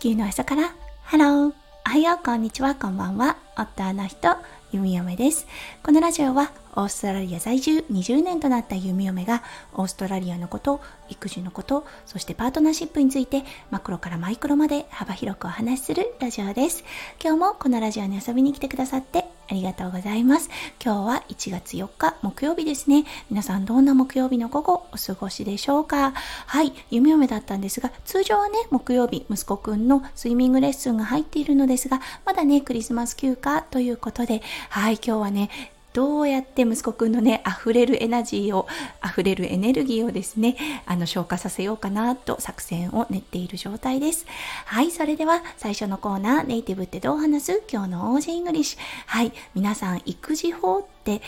[0.00, 0.74] 地球の朝から。
[1.02, 1.54] ハローお
[1.84, 2.24] はよう。
[2.24, 2.74] こんにちは。
[2.74, 3.36] こんばんは。
[3.54, 4.34] 夫の人
[4.72, 5.46] 弓嫁です。
[5.82, 9.42] このラジオはオーストラリア在住20年となった弓嫁が
[9.74, 10.80] オーストラリアのこと
[11.10, 16.82] 育児のことそしてパートナーシップについてマクロからマイクロまで幅広くお話しするラジオです。
[17.22, 20.48] 今日もこのラジオに遊びに来てくださってありがとうございます。
[20.82, 23.04] 今日は1月4日木曜日ですね。
[23.30, 26.12] 皆さんどんな木曜日の午後お過ごしでしょうか？
[26.46, 35.50] はい、弓嫁だったんですが、通常はね、木曜日、息子くんのスイミングレッスンが入っているのですが、まだね、クリスマス休暇ということで、はい、今日はね、
[35.92, 38.68] どうやって息子くんのね、溢れるエナジーを、
[39.04, 44.26] 溢れるエネルギーをですね、あの、消化させようかなと作戦を練っている状態です。
[44.66, 47.62] はい、それでは最初のコーナー、ネイティブってどう話す？
[47.70, 48.80] 今日の Aussie English。
[49.06, 51.22] はい、皆さん、育児法って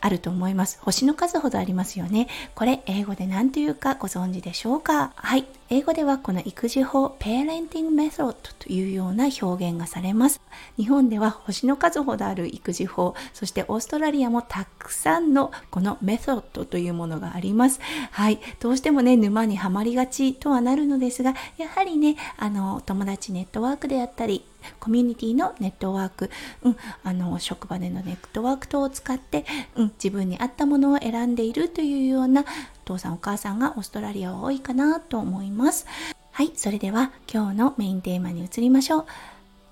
[0.00, 0.78] あると思います。
[0.80, 2.28] 星の数ほどありますよね。
[2.54, 5.12] これ、英語で何というかご存知でしょうか？
[5.16, 5.44] はい。
[5.70, 10.40] 英語ではこの育児法、parenting method というような表現がされます。
[10.78, 17.80] 日本では星の数ほどある育児法、そしてオーストラリアもたくさんのこのメソッドというものがあります。
[18.12, 18.38] はい。
[18.60, 24.46] どうしてもね、沼にはまりがちとはなるのですが、やはりね、あの、友達ネットワークであったり、
[24.80, 26.30] コミュニティのネットワーク、
[26.62, 29.44] うん、あの職場でのネットワーク等を使って、
[29.76, 32.44] うん、自分に合ったものを選んでいるというような
[32.88, 35.86] 父さんお母さんがオーストラリアは多いかなと思います。
[36.32, 39.06] はい、それでは今日のメインテーマに移りましょう。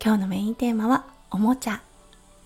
[0.05, 1.81] 今日のメインテーマはおもちゃ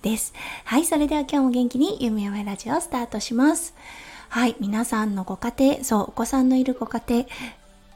[0.02, 0.32] です。
[0.64, 3.74] はい、それでは今日も元気に夢やラジオをスタートします。
[4.28, 7.24] はい、皆さんのご家庭、そう、お子さんのいるご家庭、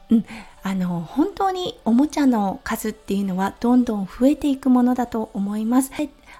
[0.09, 0.25] うん、
[0.63, 5.91] あの本当におもちゃの数っていうのはどんどん増えていくものだと思います。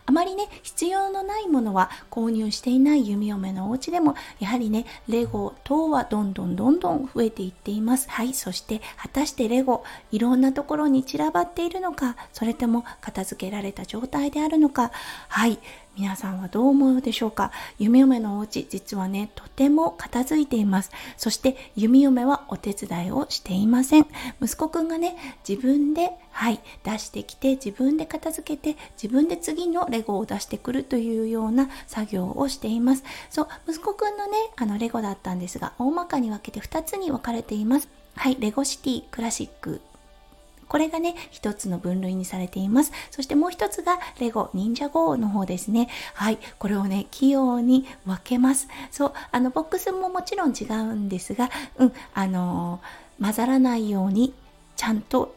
[0.06, 8.10] あまりね必要のないものは購入していない弓嫁のお家でもやはりねレゴ等はどんどんどんどん増えていっています。
[8.10, 14.92] はいそして果たしてレゴいろんなところに散らばっているのかそれとも片付けられた状態であるのか。
[15.28, 15.60] はい
[15.98, 17.52] 皆さんはどう思うでしょうか。
[17.80, 20.92] 弓嫁のお家実はねとても片付いています。
[21.16, 24.08] そして弓嫁はお手伝いをしていません。
[24.42, 25.16] 息子くんがね
[25.48, 37.88] 自分ではい出してきて自分で片付けて自分で次のレゴを出してくるというような作業をしていますそう息子くんのねあのレゴだったんですが大まかに分けて2つに分かれています
[38.18, 39.80] はいレゴシティクラシック
[40.68, 42.92] これがね、一つの分類にされています。
[43.12, 45.90] そしてもう一つがレゴ忍者 GO の方ですね。
[46.16, 46.40] はい。
[46.58, 48.68] これをね、器用に分けます。
[48.90, 54.34] そう、あの、ボックスももちろん違うんですが、うん、あのー、混ざらないように
[54.76, 55.36] ちゃんと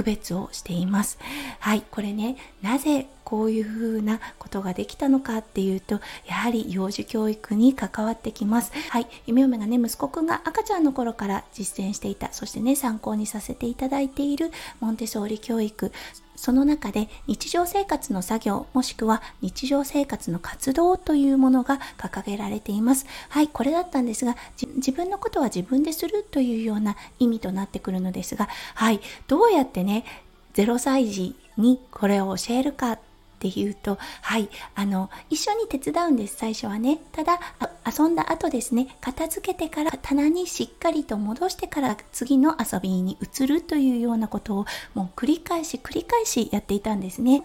[0.00, 1.18] 区別をしています。
[1.58, 8.72] はい、これね、なぜこういうふうなことができたのかっていうと、やはり幼児教育に関わってきます。
[8.88, 14.50] はい、夢嫁がね、息子くんが赤ちゃんの頃から実践していた、そしてね、参考にさせていただいている
[14.80, 15.92] モンテソーリ教育、
[16.40, 23.04] その中で日常生活の作業もしくは日常生活の活動というものが掲げられています。
[23.28, 24.36] はい、これだったんですが、
[24.76, 30.06] 自分のことは自分でするというような意味となってくるのですが、はい、どうやってね、
[30.54, 32.98] 0歳児にこれを教えるか
[33.40, 36.98] っていうと、はい、あの、一緒に手伝うんです、最初はね。
[37.12, 37.40] ただ、
[37.86, 47.42] 遊んだ後ですね、片付けてから棚にしっかりと戻してから次の遊びに移るというようなことをもう繰り返し繰り返しやっていたんですね。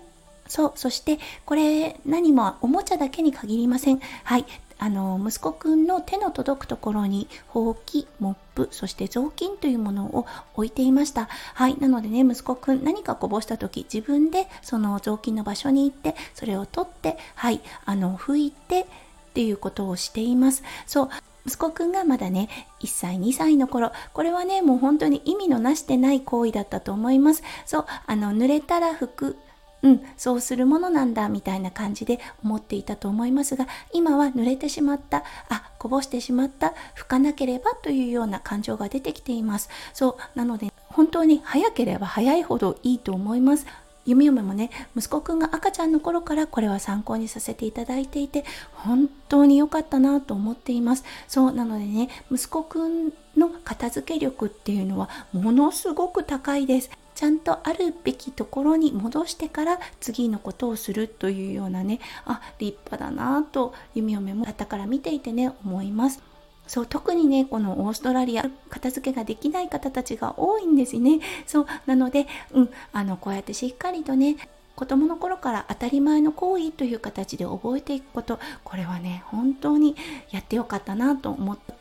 [0.47, 4.01] そう、そしてこれ何もおもちゃだけに限りません。
[4.25, 4.45] はい、
[4.77, 10.25] あの息子くんの手の届くところにほうき、モップ、そして雑巾というものを
[10.55, 11.27] 置いていました。
[11.53, 11.77] はい。
[11.79, 18.85] なのでね、息子くん何かこぼした時、自分でその雑巾の場所に行って、それを取って、はい、あの、拭いてっ
[19.33, 20.63] ていうことをしています。
[20.85, 21.09] そう。
[21.47, 22.49] 息子くんがまだね、
[22.79, 27.43] 1歳、2歳の頃、これはね、もう本当に意味のなしてない行為だったと思います。
[27.65, 29.37] そう、あの、濡れたら拭く、
[29.85, 39.69] うん、そうするものなんだみたいな感じで思っていたと思いますが今は濡れてしまったあこぼしてしまった拭かなければというような感情が出てきています。
[39.93, 43.67] そうなので本当に早ければ早いほどいいと思います。
[44.07, 48.43] 弓嫁もね息子くんが赤ちゃんの頃からこれは参考にさせていただいていて
[48.73, 51.03] 本当に良かったなと思っています。
[51.27, 56.89] そうなのでね息子くんの片付け力っていうのはものすごく高いです。
[57.15, 66.21] ちゃんとあるべきところに戻してから次のことをするというようなねあ立派だなと弓嫁も方から見ていてね思います。
[66.67, 71.19] そう特にねこのオーストラリア片付けができない方たちが多いんですね。
[71.45, 74.35] そうなのでうんあのこうやってしっかりとね
[74.75, 79.95] 子供の頃から当たり前の行為という形で覚えていくことこれはね本当に
[80.31, 81.73] やってよかったなと思った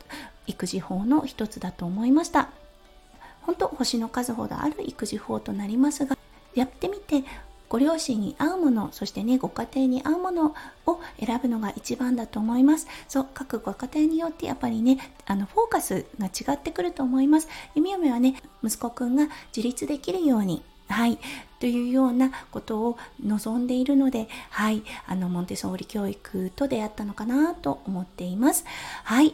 [0.47, 2.51] 育児法の一つだと思いました。
[3.45, 6.17] 本当星の数ほどある育児法となりますが
[6.53, 7.23] やってみて
[7.67, 10.55] ご両親に合うものそしてねご家庭に合うもの
[10.85, 21.17] を選ぶのが一番だと思いますそう各ご家庭によってやっぱりねあのフォーカスが違ってくると思います弓嫁はね息子くんが自立できるようにはい。
[21.59, 24.83] というようなことを望んでいるので、はい。
[25.07, 28.65] あの、モンテソーリ教育と出会ったのかなと思っています。
[29.03, 29.33] はい。